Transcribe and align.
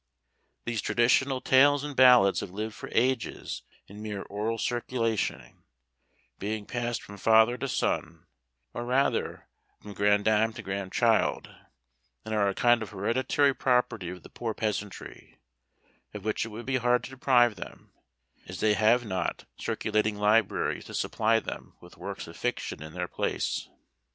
These 0.65 0.81
traditional 0.81 1.41
tales 1.41 1.83
and 1.83 1.95
ballads 1.95 2.39
have 2.39 2.49
lived 2.49 2.73
for 2.73 2.89
ages 2.91 3.61
in 3.85 4.01
mere 4.01 4.23
oral 4.23 4.57
circulation, 4.57 5.61
being 6.39 6.65
passed 6.65 7.03
from 7.03 7.17
father 7.17 7.55
to 7.59 7.67
son, 7.67 8.25
or 8.73 8.83
rather 8.83 9.47
from 9.79 9.93
grandam 9.93 10.53
to 10.53 10.63
grandchild, 10.63 11.53
and 12.25 12.33
are 12.33 12.49
a 12.49 12.55
kind 12.55 12.81
of 12.81 12.89
hereditary 12.89 13.53
property 13.53 14.09
of 14.09 14.23
the 14.23 14.29
poor 14.31 14.55
peasantry, 14.55 15.39
of 16.15 16.25
which 16.25 16.45
it 16.45 16.49
would 16.49 16.65
be 16.65 16.77
hard 16.77 17.03
to 17.03 17.11
deprive 17.11 17.55
them, 17.55 17.93
as 18.47 18.59
they 18.59 18.73
have 18.73 19.05
not 19.05 19.45
circulating 19.59 20.15
libraries 20.17 20.85
to 20.85 20.95
supply 20.95 21.39
them 21.39 21.75
with 21.79 21.95
works 21.95 22.25
of 22.25 22.35
fiction 22.35 22.81
in 22.81 22.93
their 22.93 23.07
place." 23.07 23.69